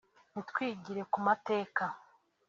nitwigire 0.31 1.01
ku 1.11 1.17
mateka 1.27 1.83